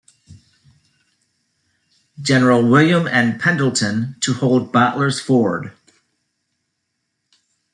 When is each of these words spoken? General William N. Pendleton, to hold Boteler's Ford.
General 2.19 2.67
William 2.67 3.07
N. 3.07 3.37
Pendleton, 3.37 4.15
to 4.21 4.33
hold 4.33 4.71
Boteler's 4.73 5.19
Ford. 5.21 5.73